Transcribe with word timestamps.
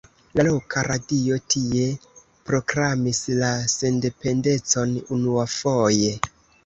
La 0.37 0.43
loka 0.45 0.81
radio 0.87 1.35
tie 1.55 1.83
proklamis 2.51 3.21
la 3.43 3.51
sendependecon 3.75 4.97
unuafoje. 5.19 6.11